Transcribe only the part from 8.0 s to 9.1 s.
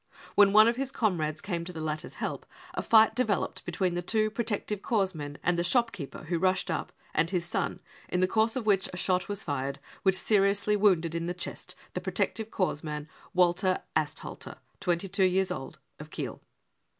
in the course of which a